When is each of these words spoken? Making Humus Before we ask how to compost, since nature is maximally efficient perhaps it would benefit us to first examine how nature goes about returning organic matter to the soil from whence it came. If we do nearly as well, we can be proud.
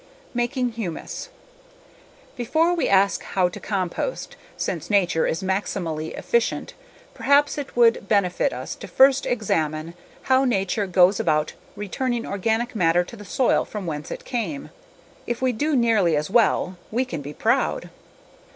Making 0.33 0.69
Humus 0.69 1.29
Before 2.35 2.73
we 2.73 2.89
ask 2.89 3.21
how 3.21 3.49
to 3.49 3.59
compost, 3.59 4.35
since 4.57 4.89
nature 4.89 5.27
is 5.27 5.43
maximally 5.43 6.15
efficient 6.17 6.73
perhaps 7.13 7.55
it 7.55 7.75
would 7.75 8.07
benefit 8.07 8.51
us 8.51 8.73
to 8.77 8.87
first 8.87 9.27
examine 9.27 9.93
how 10.23 10.43
nature 10.43 10.87
goes 10.87 11.19
about 11.19 11.53
returning 11.75 12.25
organic 12.25 12.75
matter 12.75 13.03
to 13.03 13.15
the 13.15 13.23
soil 13.25 13.63
from 13.63 13.85
whence 13.85 14.09
it 14.09 14.25
came. 14.25 14.71
If 15.27 15.39
we 15.39 15.51
do 15.51 15.75
nearly 15.75 16.15
as 16.17 16.31
well, 16.31 16.77
we 16.89 17.05
can 17.05 17.21
be 17.21 17.33
proud. 17.35 17.91